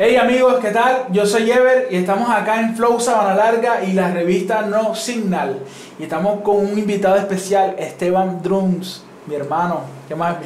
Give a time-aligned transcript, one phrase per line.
[0.00, 1.06] Hey amigos, ¿qué tal?
[1.10, 5.58] Yo soy Ever y estamos acá en Flow Sabana Larga y la revista No Signal.
[5.98, 9.80] Y estamos con un invitado especial, Esteban Drums, mi hermano.
[10.06, 10.36] ¿Qué más?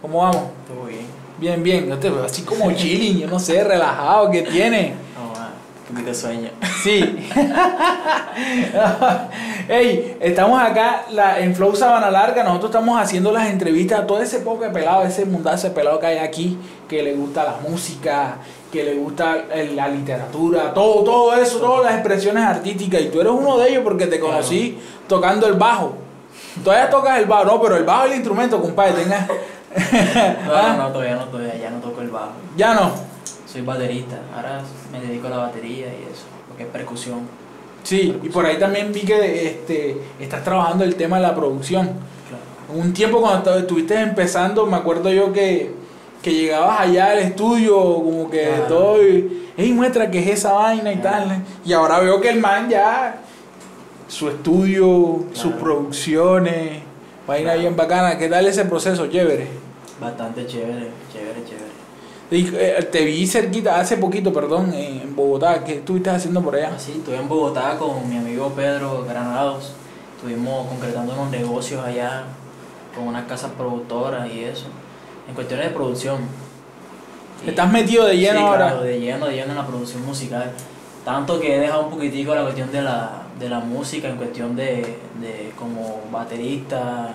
[0.00, 0.42] ¿Cómo vamos?
[0.68, 1.06] Todo bien.
[1.38, 1.88] Bien, bien.
[1.88, 4.94] Yo te veo así como chilling, yo no sé, relajado, ¿qué tiene?
[5.92, 6.48] No, poquito de sueño.
[6.82, 7.28] Sí.
[9.68, 12.42] hey, estamos acá la, en Flow Sabana Larga.
[12.44, 15.98] Nosotros estamos haciendo las entrevistas a todo ese poco de pelado, ese mundazo de pelado
[16.00, 18.36] que hay aquí, que le gusta la música,
[18.72, 23.00] que le gusta el- la literatura, todo, todo eso, todas las expresiones artísticas.
[23.02, 25.94] Y tú eres uno de ellos porque te conocí tocando el bajo.
[26.64, 29.02] Todavía tocas el bajo, no, pero el bajo es el instrumento, compadre.
[29.02, 29.26] Tenga...
[30.46, 32.32] No, no, todavía no, todavía ya no toco el bajo.
[32.58, 32.90] Ya no.
[33.52, 34.18] Soy baterista.
[34.34, 37.20] Ahora me dedico a la batería y eso, porque es percusión.
[37.82, 41.86] Sí, y por ahí también vi que este, estás trabajando el tema de la producción.
[42.28, 42.80] Claro.
[42.80, 45.72] Un tiempo cuando estu- estuviste empezando, me acuerdo yo que,
[46.22, 48.64] que llegabas allá al estudio, como que Claro.
[48.68, 51.26] todo, y, "Ey, muestra que es esa vaina y Claro.
[51.26, 51.42] tal.
[51.64, 53.16] Y ahora veo que el man ya,
[54.06, 56.82] su estudio, sus producciones,
[57.26, 58.16] vaina bien bacana.
[58.16, 59.08] ¿Qué tal ese proceso?
[59.08, 59.48] Chévere.
[60.00, 61.31] Bastante chévere, chévere,
[62.90, 65.62] te vi cerquita, hace poquito, perdón, en Bogotá.
[65.64, 66.72] ¿Qué estuviste haciendo por allá?
[66.74, 69.72] Así, estuve en Bogotá con mi amigo Pedro Granados.
[70.16, 72.24] Estuvimos concretando unos negocios allá
[72.94, 74.66] con unas casas productoras y eso.
[75.28, 76.20] En cuestiones de producción.
[77.44, 78.66] Y- ¿Estás metido de lleno sí, ahora?
[78.68, 80.52] Claro, de lleno, de lleno en la producción musical.
[81.04, 84.54] Tanto que he dejado un poquitico la cuestión de la, de la música en cuestión
[84.56, 87.12] de, de como baterista,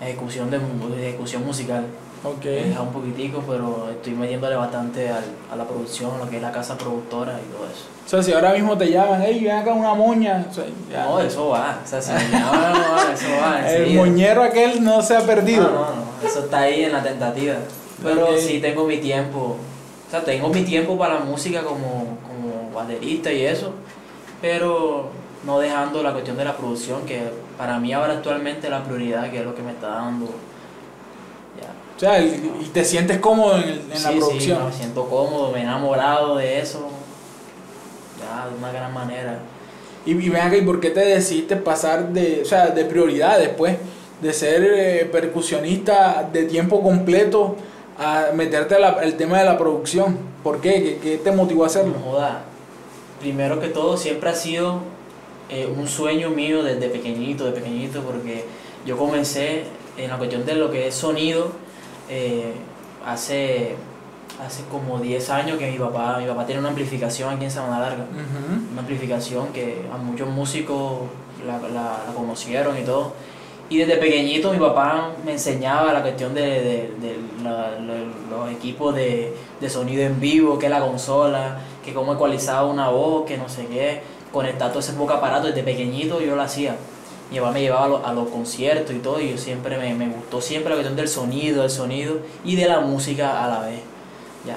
[0.00, 0.58] ejecución de
[1.06, 1.84] ejecución musical.
[2.22, 2.44] Ok.
[2.44, 6.42] He dejado un poquitico, pero estoy metiéndole bastante al- a la producción, lo que es
[6.42, 7.84] la casa productora y todo eso.
[8.04, 10.44] O sea, si ahora mismo te llaman, hey, ven acá una moña.
[10.50, 11.04] o sea, ya.
[11.04, 11.78] No, eso va.
[11.82, 13.70] O sea, si me llaman, no va, eso va.
[13.72, 15.62] El moñero aquel no se ha perdido.
[15.64, 17.54] No, no, no, eso está ahí en la tentativa.
[18.02, 18.36] Pero Ok.
[18.38, 19.56] sí tengo mi tiempo.
[20.06, 23.72] O sea, tengo mi tiempo para la música como, como baterista y eso.
[24.42, 25.08] Pero
[25.44, 29.30] no dejando la cuestión de la producción, que para mí ahora actualmente es la prioridad,
[29.30, 30.26] que es lo que me está dando.
[32.00, 34.58] O sea, y te sientes cómodo en, el- en la producción.
[34.58, 36.88] Sí, me siento cómodo, me he enamorado de eso.
[38.18, 39.38] Ya, de una gran manera.
[40.06, 43.38] Y, y ven acá, ¿y por qué te decidiste pasar de, o sea, de prioridad
[43.38, 43.76] después
[44.22, 47.56] de ser eh, percusionista de tiempo completo
[47.98, 50.16] a meterte al tema de la producción?
[50.42, 50.82] ¿Por qué?
[50.82, 51.92] ¿Qué, qué te motivó a hacerlo?
[51.98, 52.44] No joda.
[53.20, 54.78] Primero que todo, siempre ha sido
[55.50, 58.46] eh, un sueño mío desde pequeñito, de pequeñito, porque
[58.86, 59.64] yo comencé
[59.98, 61.52] en la cuestión de lo que es sonido
[62.10, 62.52] eh,
[63.06, 63.74] hace,
[64.44, 67.80] hace como 10 años que mi papá, mi papá tiene una amplificación aquí en Sabana
[67.80, 68.04] Larga.
[68.72, 71.00] Una amplificación que a muchos músicos
[71.46, 73.12] la, la- la conocieron y todo.
[73.68, 77.78] Y desde pequeñito mi papá me enseñaba la cuestión de, de- de la-
[78.30, 82.88] los equipos de, de sonido en vivo, que es la consola, que cómo ecualizaba una
[82.88, 84.00] voz, que no sé qué,
[84.32, 86.76] conectar todo ese poco aparato desde pequeñito yo lo hacía.
[87.30, 89.94] Mi papá me llevaba a, los- a los conciertos y todo, y yo siempre me,
[89.94, 93.60] me gustó siempre la cuestión del sonido, del sonido y de la música a la
[93.60, 93.80] vez.
[94.46, 94.56] Ya.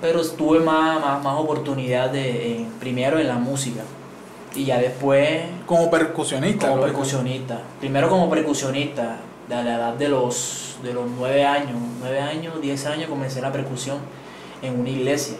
[0.00, 3.80] Pero tuve más, más, más oportunidad de, primero en la música
[4.54, 6.68] y ya después Como percusionista.
[6.68, 7.60] como percusionista.
[7.80, 9.16] Primero como percusionista,
[9.48, 13.50] de la edad de los, de los 9 años, 9 años, 10 años comencé la
[13.50, 13.98] percusión
[14.62, 15.36] en una iglesia.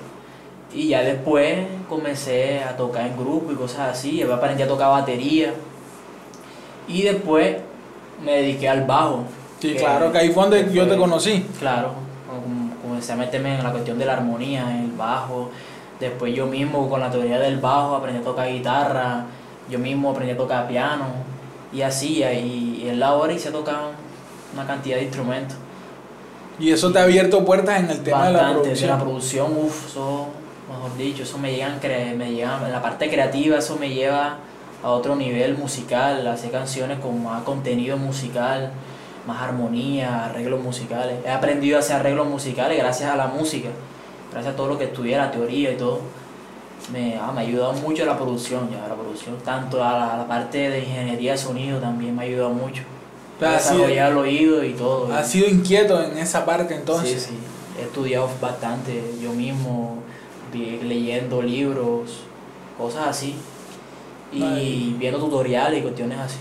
[0.75, 5.53] Y ya después comencé a tocar en grupo y cosas así, aprendí a tocar batería.
[6.89, 7.56] Y después
[8.25, 9.25] me dediqué al bajo.
[9.61, 11.47] Sí, que- claro, que ahí fue donde yo te conocí.
[11.59, 11.93] Claro,
[12.28, 15.50] com- comencé a meterme en la cuestión de la armonía, en el bajo.
[16.00, 19.25] Después yo mismo con la teoría del bajo aprendí a tocar guitarra,
[19.71, 21.05] yo mismo aprendí a tocar piano
[21.73, 23.77] y así, y y en la hora hice tocar
[24.53, 25.56] una cantidad de instrumentos.
[26.59, 28.91] Y eso te ha abierto puertas en el tema de la Bastante, producción.
[28.91, 30.26] de la producción, uff, eso,
[30.70, 31.69] mejor dicho, eso me llega,
[32.17, 34.37] me llega, en la parte creativa, eso me lleva
[34.85, 38.71] a otro nivel musical, hacer canciones con más contenido musical,
[39.27, 41.17] más armonía, arreglos musicales.
[41.25, 43.71] He aprendido a hacer arreglos musicales gracias a la música,
[44.31, 46.01] gracias a todo lo que estudié, la teoría y todo.
[46.93, 50.69] Me, ah, me ha ayudado mucho la producción, ya, la producción, tanto a la, parte
[50.69, 52.83] de ingeniería de sonido también me ha ayudado mucho.
[53.41, 55.11] Ha sido- Desarrollar el oído y todo.
[55.15, 57.23] Has sido inquieto en esa parte entonces.
[57.23, 57.39] Sí, sí.
[57.81, 60.03] He estudiado bastante yo mismo,
[60.53, 62.21] leyendo libros,
[62.77, 63.35] cosas así.
[64.35, 64.97] Y Ay.
[64.99, 66.39] viendo tutoriales y cuestiones así.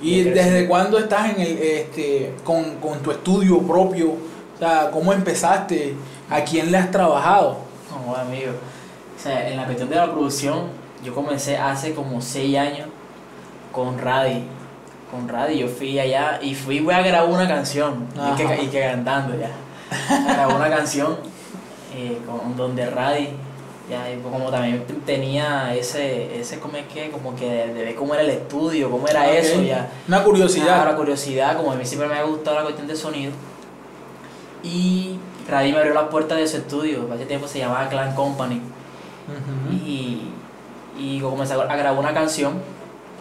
[0.00, 4.10] ¿Y desde cuándo estás en el, este, con, con tu estudio propio?
[4.10, 5.94] O sea, ¿cómo empezaste?
[6.30, 7.58] ¿A quién le has trabajado?
[7.90, 8.52] No, amigo.
[9.18, 10.68] O sea, en la cuestión de la producción,
[11.02, 12.88] yo comencé hace como seis años
[13.72, 14.44] con Radi.
[15.10, 18.06] Con Radi, yo fui allá y fui voy a grabar una canción.
[18.14, 19.50] Y que, y que cantando ya.
[20.24, 21.16] Grabé una canción
[21.94, 23.28] eh, con, donde Radi,
[23.90, 28.14] ya, y como también tenía ese, ese como es que, como que de ver cómo
[28.14, 29.28] era el estudio, cómo era Ok.
[29.32, 29.90] eso, ya.
[30.08, 30.82] Una curiosidad.
[30.82, 33.32] Una curiosidad, como a mí siempre me ha gustado la cuestión de sonido.
[34.62, 35.18] Y
[35.48, 38.60] Radi me abrió las puertas de su estudio, hace tiempo se llamaba Clan Company.
[39.70, 40.22] Y,
[40.98, 42.54] y comencé a grabar una canción,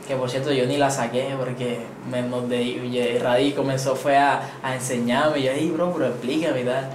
[0.07, 1.79] que por cierto yo ni la saqué porque
[2.09, 6.61] me, de, y Radi comenzó fue a, a enseñarme, y yo, hey bro, pero explícame
[6.61, 6.89] y tal.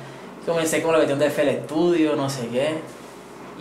[0.47, 2.77] Comencé con la cuestión de FL Studio, no sé qué,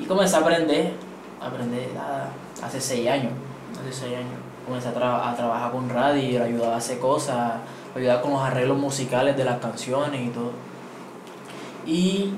[0.01, 0.93] y comencé a aprender,
[1.41, 2.29] a aprender nada,
[2.63, 3.33] hace seis años,
[3.79, 4.39] hace seis años.
[4.65, 7.53] Comencé a, tra- a trabajar con Radi, le ayudaba a hacer cosas,
[7.95, 10.51] ayudaba con los arreglos musicales de las canciones y todo.
[11.87, 12.33] Y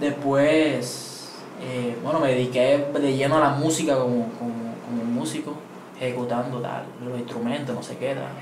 [0.00, 1.32] después,
[1.62, 5.52] eh, bueno, me dediqué de lleno a la música como, como, como músico,
[6.00, 8.32] ejecutando tal, los instrumentos, no sé qué tal.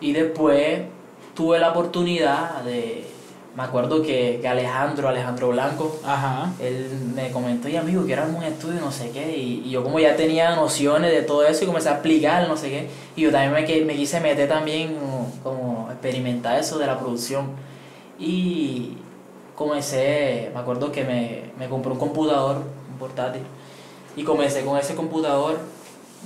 [0.00, 0.82] Y después
[1.34, 3.08] tuve la oportunidad de,
[3.54, 6.52] me acuerdo que, que Alejandro, Alejandro Blanco, Ajá.
[6.60, 9.82] él me comentó, y amigo, quiero armar un estudio, no sé qué, y, y yo
[9.84, 13.20] como ya tenía nociones de todo eso y comencé a explicar, no sé qué, y
[13.22, 17.46] yo también me, que- me quise meter también como, como experimentar eso de la producción.
[18.18, 18.96] Y
[19.54, 22.56] comencé, me acuerdo que me, me compré un computador,
[22.90, 23.42] un portátil,
[24.16, 25.58] y comencé con ese computador,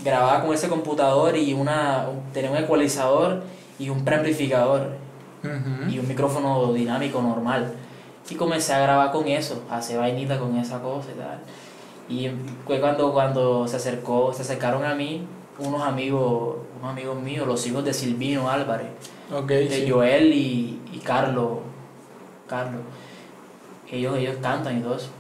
[0.04, 3.42] grababa con ese computador y una, un- tenía un ecualizador
[3.78, 4.90] y un preamplificador
[5.88, 7.72] Y un micrófono dinámico normal.
[8.28, 11.38] Y comencé a grabar con eso, a hacer vainita con esa cosa y tal.
[12.08, 12.30] Y
[12.66, 15.26] fue cuando, cuando se acercó, se acercaron a mí
[15.58, 18.88] unos amigos, unos amigos míos, los hijos de Silvino Álvarez,
[19.46, 19.90] de sí.
[19.90, 21.58] Joel y, y Carlos.
[22.48, 22.82] Carlos.
[23.90, 25.10] Ellos, ellos cantan y todo eso.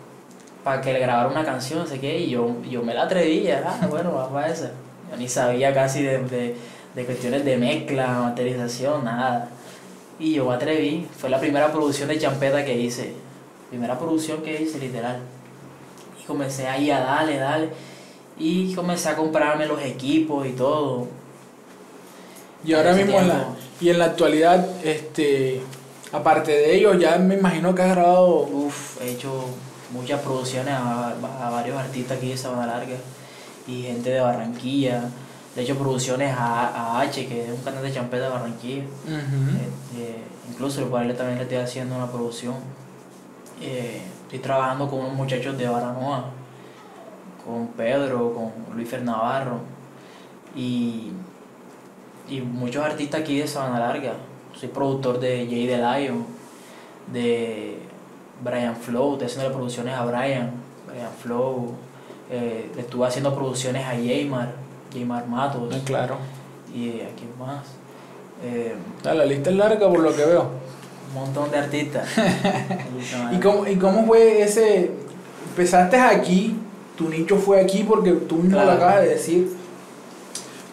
[0.62, 3.48] Para que le grabara una canción, no sé qué, y yo, yo me la atreví,
[3.50, 4.72] ah, bueno, vamos a esa.
[5.10, 6.56] Yo ni sabía casi de, de,
[6.94, 9.48] de cuestiones de mezcla, masterización, nada.
[10.18, 13.12] Y yo me atreví, fue la primera producción de champeta que hice.
[13.68, 15.20] Primera producción que hice, literal.
[16.20, 17.68] Y comencé ahí a darle, darle.
[18.38, 21.06] Y comencé a comprarme los equipos y todo.
[22.64, 23.48] Y ahora mismo en la,
[23.80, 25.60] y en la actualidad, este,
[26.12, 28.40] aparte de ellos, ya me imagino que has grabado.
[28.40, 29.44] Uf, he hecho
[29.92, 32.96] muchas producciones a, a varios artistas aquí de Sabana Larga
[33.66, 35.04] y gente de Barranquilla.
[35.56, 38.82] De hecho, producciones a, a H, que es un cantante de champeta de Barranquilla.
[39.56, 42.54] Este, incluso por él también le estoy haciendo una producción.
[43.60, 46.26] Eh, estoy trabajando con unos muchachos de Baranoa,
[47.44, 49.60] con Pedro, con Luis Fernavarro
[50.54, 51.12] y,
[52.28, 54.12] y muchos artistas aquí de Sabana Larga.
[54.54, 56.26] Soy productor de Jay the Lion,
[57.12, 57.78] de
[58.44, 60.50] Brian Flow, estoy haciendo producciones a Brian,
[60.86, 61.74] Brian Flow.
[62.30, 64.52] eh, le estuve haciendo producciones a Jaymar,
[64.96, 66.16] Jaymar Matos Ah, claro.
[66.74, 67.64] y a quién más.
[68.42, 70.48] Eh, Ah, La lista es larga por lo que veo.
[71.08, 72.08] un montón de artistas.
[73.32, 74.90] ¿Y cómo, ¿Y cómo fue ese?
[75.50, 76.56] Empezaste aquí,
[76.98, 79.56] tu nicho fue aquí porque tú mismo lo acabas de decir.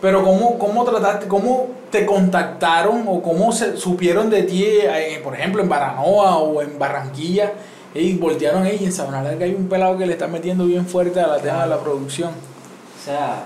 [0.01, 5.33] Pero ¿cómo, cómo trataste, cómo te contactaron o cómo se supieron de ti, eh, por
[5.35, 7.53] ejemplo, en Baranoa o en Barranquilla?
[7.95, 10.85] Y voltearon ahí y en Sabana Larga hay un pelado que le está metiendo bien
[10.85, 12.31] fuerte a la tema de la producción.
[12.31, 13.45] O sea,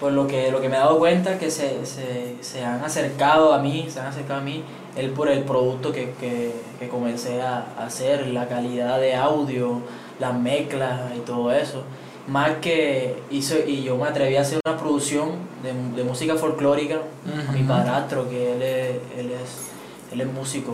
[0.00, 3.52] por lo que, lo que me he dado cuenta que se, se, se han acercado
[3.52, 4.64] a mí, se han acercado a mí,
[4.96, 9.80] él por el producto que, que, que comencé a hacer, la calidad de audio,
[10.18, 11.84] las mezclas y todo eso.
[12.26, 15.30] Más que hizo, y yo me atreví a hacer una producción
[15.62, 17.00] de, de música folclórica,
[17.48, 19.70] a mi padrastro, que él es, él es,
[20.12, 20.72] él es músico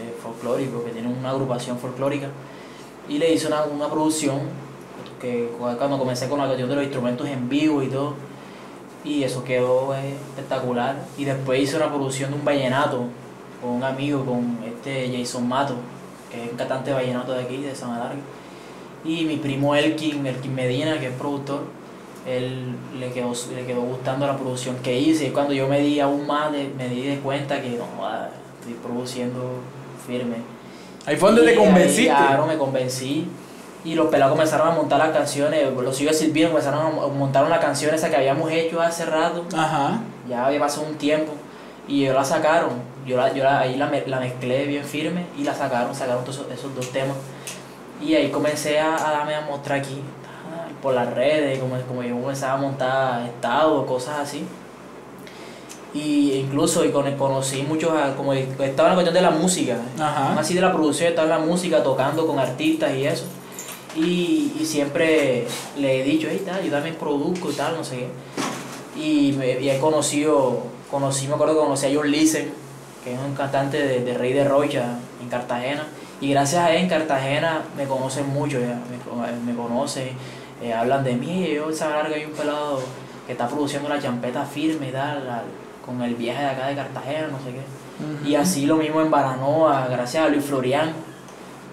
[0.00, 2.28] eh, folclórico, que tiene una agrupación folclórica,
[3.08, 4.40] y le hice una, una producción
[5.20, 8.14] que cuando comencé con la cuestión de los instrumentos en vivo y todo,
[9.04, 10.96] y eso quedó eh, espectacular.
[11.18, 13.04] Y después hice una producción de un vallenato
[13.60, 15.74] con un amigo, con este Jason Mato,
[16.30, 18.16] que es un cantante de vallenato de aquí, de San Larga.
[19.04, 21.62] Y mi primo Elkin, Elkin Medina, que es productor,
[22.26, 25.26] él le quedó, le quedó gustando la producción que hice.
[25.26, 28.30] Y cuando yo me di aún más, de- me di de cuenta que no, joda,
[28.60, 29.58] estoy produciendo
[30.06, 30.36] firme.
[31.06, 32.06] Ahí fue donde te ahí, convenciste.
[32.06, 33.26] Claro, me convencí.
[33.84, 37.60] Y los pelados comenzaron a montar las canciones, los hijos Silvino comenzaron a montar una
[37.60, 40.00] canción esa que habíamos hecho hace rato, Ajá.
[40.28, 41.32] ya había pasado un tiempo,
[41.86, 42.70] y ellos la sacaron.
[43.06, 46.24] Yo, la, yo la- ahí la, me- la mezclé bien firme y la sacaron, sacaron
[46.24, 47.16] todos esos, esos dos temas.
[48.00, 52.02] Y ahí comencé a, a darme a mostrar aquí, ah, por las redes, como, como
[52.02, 54.46] yo comenzaba a montar estados, cosas así.
[55.92, 59.76] Y incluso y con, conocí muchos, ah, como estaba en la cuestión de la música,
[60.00, 60.38] Ajá.
[60.40, 63.24] así de la producción, estaba en la música, tocando con artistas y eso.
[63.96, 65.46] Y, y siempre
[65.76, 68.08] le he dicho, hey, tal, yo también produzco y tal, no sé qué.
[69.00, 72.52] Y, me, y he conocido, conocí, me acuerdo que conocí a John Listen,
[73.02, 75.86] que es un cantante de, de Rey de Rocha en Cartagena.
[76.20, 80.10] Y gracias a él en Cartagena me conocen mucho ya, me, me conocen,
[80.62, 82.80] eh, hablan de mí, yo saber que hay un pelado
[83.26, 85.42] que está produciendo la champeta firme y tal,
[85.84, 88.28] con el viaje de acá de Cartagena, no sé qué.
[88.28, 90.92] Y así lo mismo en Baranoa, gracias a Luis Florian.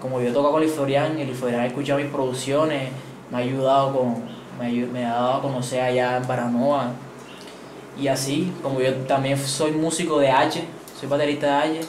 [0.02, 2.90] Como yo toco con Luis Florian, Luis Florian ha escuchado mis producciones,
[3.30, 4.16] me ha ayudado con,
[4.58, 6.90] me, me ha dado a conocer allá en Baranoa.
[7.96, 10.64] Y así, como yo también soy músico de H,
[10.98, 11.88] soy baterista de H,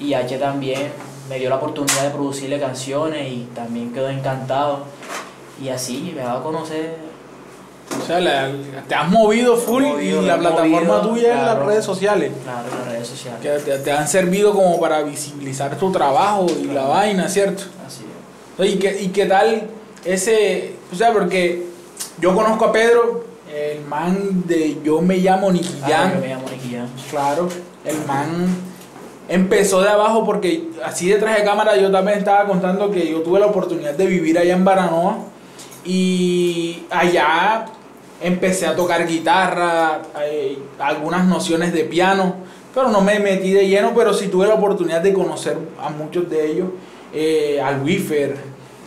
[0.00, 0.90] y H también
[1.28, 4.80] me dio la oportunidad de producirle canciones y también quedó encantado.
[5.62, 7.11] Y así me ha dado a conocer
[8.88, 12.32] te has movido full y la plataforma tuya en las redes sociales.
[12.42, 13.62] Claro, las redes sociales.
[13.64, 17.64] Que te, han servido como para visibilizar tu trabajo y la vaina, ¿cierto?
[17.86, 18.04] Así
[18.58, 18.74] es.
[18.74, 19.68] ¿Y qué, ¿Y qué tal
[20.04, 20.76] ese...?
[20.92, 21.66] O sea, porque
[22.18, 26.10] yo conozco a Pedro, el man de Yo me llamo Niquillán.
[26.10, 26.88] Ah, yo me llamo Niquillán.
[27.10, 27.48] Claro,
[27.84, 28.46] el man
[29.28, 33.40] empezó de abajo porque así detrás de cámara yo también estaba contando que yo tuve
[33.40, 35.18] la oportunidad de vivir allá en Baranoa
[35.84, 37.66] y allá
[38.22, 42.36] empecé a tocar guitarra, eh, algunas nociones de piano,
[42.74, 46.28] pero no me metí de lleno, pero sí tuve la oportunidad de conocer a muchos
[46.30, 46.68] de ellos,
[47.12, 48.36] eh, al Wifer.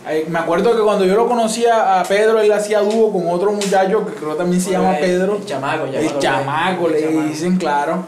[0.08, 3.52] Eh, me acuerdo que cuando yo lo conocía a Pedro, él hacía dúo con otro
[3.52, 5.36] muchacho que creo también se llama Pedro.
[5.36, 8.04] El chamaco, El chamaco, le dicen, claro.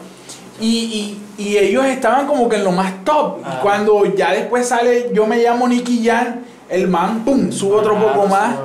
[0.61, 3.39] Y, y, ellos estaban como que en lo más top.
[3.39, 3.59] Y ah.
[3.61, 8.27] cuando ya después sale Yo me llamo Nicky Jan, el man, pum, sube otro poco
[8.27, 8.55] más.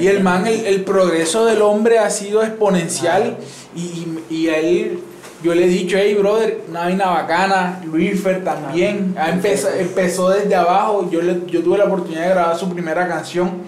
[0.00, 3.36] Y el man, el, progreso del hombre ha sido exponencial.
[3.76, 5.00] Y, y, él,
[5.42, 7.80] yo le he dicho, hey, brother, una vaina bacana.
[7.84, 9.14] Luisfer también.
[9.18, 11.08] Ha empezó, empezó desde abajo.
[11.10, 13.62] Yo, le, yo tuve la oportunidad de grabar su primera canción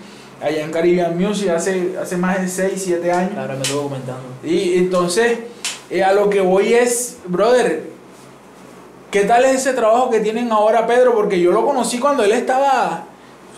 [0.44, 3.38] allá en Caribbean Music hace, hace más de 6, 7 años.
[3.38, 4.22] Ahora me estuvo comentando.
[4.42, 5.38] Y entonces,
[5.90, 7.84] eh, a lo que voy es, brother,
[9.10, 11.14] ¿qué tal es ese trabajo que tienen ahora, Pedro?
[11.14, 13.04] Porque yo lo conocí cuando él estaba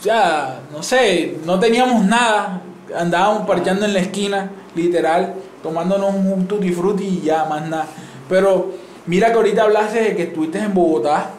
[0.06, 2.62] ya, no sé, no teníamos nada,
[2.96, 7.86] andábamos parchando en la esquina, literal, tomándonos un tutti frutti y ya, más nada.
[8.28, 8.70] Pero
[9.06, 11.30] mira que ahorita hablaste de que estuviste en Bogotá,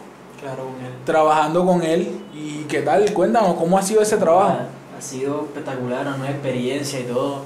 [1.06, 4.58] trabajando con él, y qué tal, cuéntanos, ¿cómo ha sido ese trabajo?
[4.98, 7.44] Ha, sido espectacular, una nueva experiencia y todo,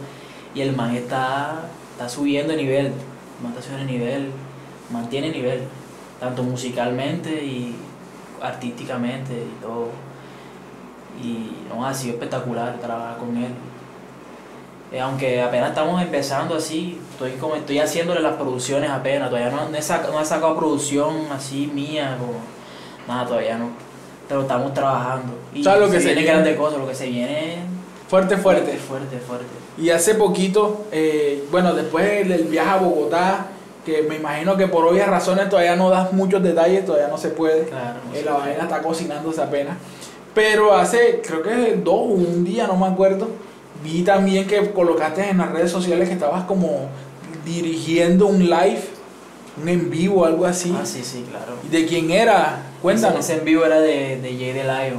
[0.55, 4.31] y el man está, está subiendo de nivel, el man está subiendo de nivel,
[4.91, 5.61] mantiene nivel,
[6.19, 7.75] tanto musicalmente y
[8.41, 9.89] artísticamente y todo
[11.21, 13.51] y no, ha sido espectacular trabajar con él.
[14.91, 19.75] Eh, aunque apenas estamos empezando así, estoy como estoy haciéndole las producciones apenas, todavía no,
[19.75, 22.33] he, sacado, producción así mía, como,
[23.07, 23.69] nada, todavía no.
[24.27, 25.33] Pero estamos trabajando.
[25.53, 27.57] Y lo que se viene grandes cosas, lo que se viene
[28.11, 28.77] fuerte, fuerte.
[28.77, 29.45] Fuerte, fuerte.
[29.77, 33.45] Y hace poquito, eh, bueno, después del viaje a Bogotá,
[33.85, 37.29] que me imagino que por obvias razones todavía no das muchos detalles, todavía no se
[37.29, 37.65] puede.
[37.65, 39.77] Claro, eh, la vaina está cocinándose apenas.
[40.33, 43.27] Pero hace, creo que dos o un día, no me acuerdo,
[43.83, 46.87] vi también que colocaste en las redes sociales que estabas como
[47.45, 48.81] dirigiendo un live,
[49.61, 50.73] un en vivo, algo así.
[50.77, 51.53] Ah, sí, sí, claro.
[51.65, 52.63] ¿Y de quién era?
[52.81, 53.19] Cuéntanos.
[53.19, 54.97] Ese, en vivo era de, de Jay Delayo.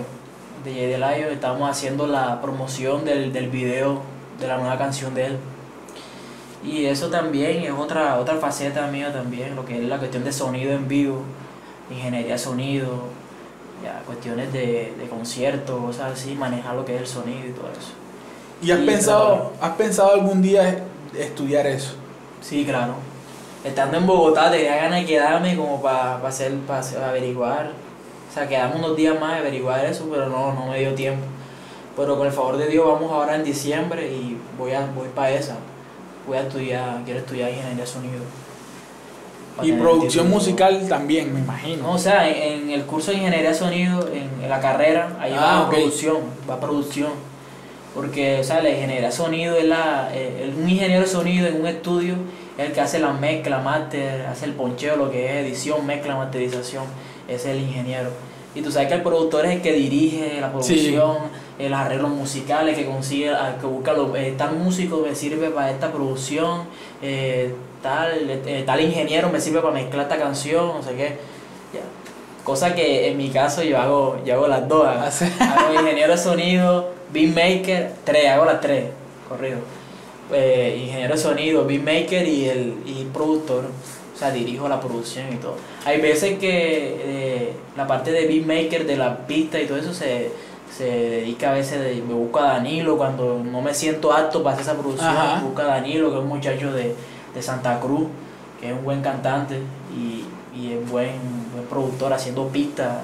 [0.65, 4.03] De Jay Delayo, estábamos haciendo la promoción del, del video
[4.39, 5.39] de la nueva canción de él.
[6.65, 10.33] Y eso también es otra, otra faceta mía también, lo que es la cuestión de
[10.33, 11.23] sonido en vivo,
[11.91, 13.05] ingeniería de sonido,
[13.83, 17.71] ya cuestiones de, de conciertos, cosas así, manejar lo que es el sonido y todo
[17.71, 17.93] eso.
[18.63, 20.85] ¿Y has, pensado, has pensado algún día
[21.19, 21.95] estudiar eso?
[22.41, 22.95] Sí, claro.
[23.65, 27.73] Estando en Bogotá tenía ganas de quedarme como para hacer, para averiguar.
[28.31, 31.25] O sea, quedamos unos días más de averiguar eso, pero no, no me dio tiempo.
[31.97, 35.31] Pero con el favor de Dios vamos ahora en diciembre y voy, a, voy para
[35.33, 35.57] esa.
[36.27, 38.23] Voy a estudiar, quiero estudiar ingeniería de sonido.
[39.63, 41.93] Y producción musical también, me imagino.
[41.93, 45.71] o sea, en, el curso de ingeniería de sonido, en, la carrera, ahí va ah,
[45.71, 46.19] producción,
[46.49, 47.11] va producción.
[47.95, 50.11] Porque, o sea, la ingeniería de sonido es la.
[50.15, 52.15] Eh, un ingeniero de sonido en un estudio
[52.57, 56.17] es el que hace la mezcla, master, hace el poncheo, lo que es edición, mezcla,
[56.17, 56.85] masterización.
[57.29, 58.11] es el ingeniero.
[58.55, 61.17] Y tú sabes que el productor es el que dirige la producción,
[61.59, 64.15] el arreglo musical, que consigue, que busca los.
[64.17, 66.65] Eh, tal músico me sirve para esta producción.
[67.01, 71.33] Eh, tal, eh, tal ingeniero me sirve para mezclar esta canción, no sé qué.
[72.45, 74.87] Cosa que en mi caso yo hago, yo hago las dos.
[74.87, 75.05] Hago,
[75.41, 78.87] ah, ingeniero de sonido, beatmaker, tres, hago las tres,
[79.29, 79.59] corrido.
[80.33, 83.67] Eh, ingeniero de sonido, beatmaker y el y productor.
[84.15, 85.57] O sea, dirijo la producción y todo.
[85.85, 90.31] Hay veces que eh, la parte de beatmaker, de la pista y todo eso se,
[90.77, 94.67] se dedica a veces, de, me busca Danilo cuando no me siento apto para hacer
[94.67, 95.15] esa producción.
[95.37, 96.95] Me busca Danilo, que es un muchacho de,
[97.35, 98.09] de Santa Cruz,
[98.61, 99.61] que es un buen cantante
[99.97, 100.25] y,
[100.57, 101.19] y es buen,
[101.53, 102.99] buen productor haciendo pistas,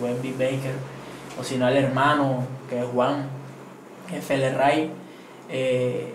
[0.00, 0.74] buen beatmaker.
[1.38, 3.26] o si no el hermano, que es Juan,
[4.12, 4.90] FL Ray.
[5.48, 6.14] Eh,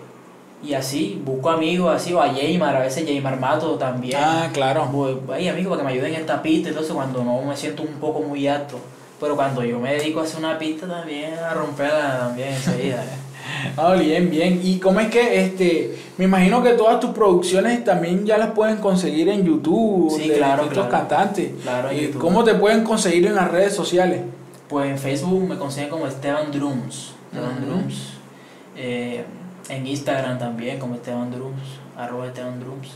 [0.62, 4.18] y así, busco amigos así, o a Jaymar, a veces Jaymar Mato también.
[4.22, 4.86] Ah, claro.
[4.86, 7.82] Voy, Hay amigos para que me ayuden en esta pista eso cuando no me siento
[7.82, 8.78] un poco muy alto.
[9.18, 13.04] Pero cuando yo me dedico a hacer una pista también, a romperla también enseguida.
[13.76, 14.60] Ah, bien, bien.
[14.62, 18.76] ¿Y cómo es que, este, me imagino que todas tus producciones también ya las pueden
[18.78, 20.90] conseguir en YouTube, Sí, de claro, estos claro.
[20.90, 21.52] cantantes?
[21.62, 22.20] Claro, en ¿Y YouTube.
[22.20, 24.22] ¿Cómo te pueden conseguir en las redes sociales?
[24.68, 27.12] Pues en Facebook me consiguen como Esteban Drums.
[27.32, 27.66] Esteban Ujú.
[27.66, 27.94] Drums.
[28.76, 29.24] Eh,
[29.68, 31.60] en Instagram también como Esteban Drums.
[31.96, 32.88] Arroba Esteban Drums.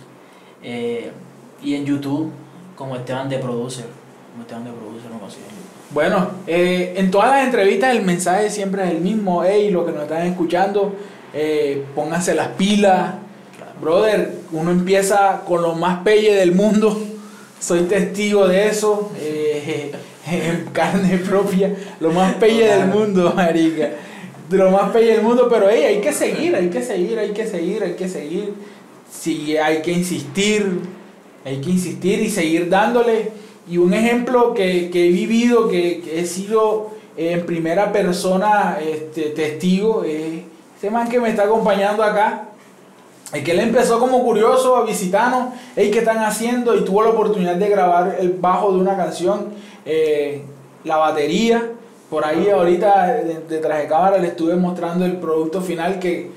[0.62, 1.10] Eh,
[1.62, 2.30] y en YouTube
[2.76, 3.86] como Esteban de Producer.
[4.32, 5.48] Como Esteban de Producer me consiguen.
[5.94, 9.44] Bueno, eh, en todas las entrevistas el mensaje siempre es el mismo.
[9.44, 10.92] Hey, los que nos están escuchando,
[11.32, 13.14] eh, pónganse las pilas.
[13.80, 17.00] Brother, uno empieza con lo más pelle del mundo.
[17.60, 19.12] Soy testigo de eso.
[19.20, 19.92] eh,
[20.26, 21.72] en carne propia.
[22.00, 23.90] Lo más pelle del mundo, marica.
[24.50, 25.46] Lo más pelle del mundo.
[25.48, 28.52] Pero hey, hay que seguir, hay que seguir, hay que seguir, hay que seguir.
[29.12, 30.80] Sí, hay que insistir.
[31.44, 33.44] Hay que insistir y seguir dándole.
[33.68, 39.30] Y un ejemplo que, que he vivido, que, que he sido en primera persona este,
[39.30, 40.42] testigo, es
[40.74, 42.48] este man que me está acompañando acá.
[43.32, 46.76] El que él empezó como curioso a visitarnos, hey, ¿qué están haciendo?
[46.76, 49.46] Y tuvo la oportunidad de grabar el bajo de una canción,
[49.86, 50.42] eh,
[50.84, 51.70] la batería.
[52.10, 56.30] Por ahí ahorita de- detrás de cámara le estuve mostrando el producto final que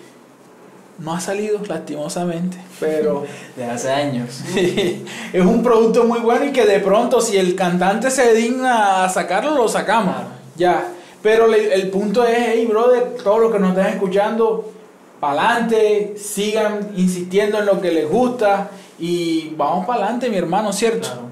[0.99, 3.25] no ha salido lastimosamente, pero
[3.55, 4.41] De hace años.
[4.55, 9.09] es un producto muy bueno y que de pronto si el cantante se digna a
[9.09, 10.15] sacarlo, lo sacamos.
[10.15, 10.29] Claro.
[10.55, 10.87] Ya.
[11.21, 14.71] Pero le- el punto es, hey brother, todos los que nos están escuchando,
[15.19, 21.07] pa'lante, sigan insistiendo en lo que les gusta y vamos para adelante, mi hermano, ¿cierto?
[21.07, 21.27] Claro.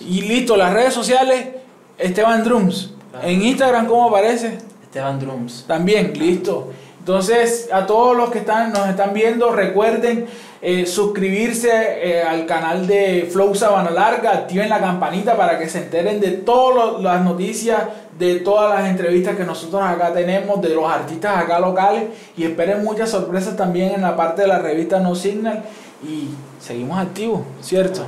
[0.00, 1.46] Y listo, las redes sociales,
[1.98, 2.90] Esteban Drums.
[3.10, 3.28] Claro.
[3.28, 4.58] En Instagram, ¿cómo aparece?
[4.82, 5.64] Esteban Drums.
[5.66, 6.70] También, listo.
[7.02, 10.26] Entonces, a todos los que están, nos están viendo, recuerden
[10.60, 15.78] eh, suscribirse eh, al canal de Flow Sabana Larga, activen la campanita para que se
[15.78, 17.82] enteren de todas las noticias,
[18.16, 22.04] de todas las entrevistas que nosotros acá tenemos, de los artistas acá locales
[22.36, 25.64] y esperen muchas sorpresas también en la parte de la revista No Signal
[26.04, 26.28] y
[26.60, 28.02] seguimos activos, ¿cierto?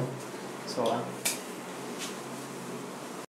[0.78, 1.13] Va.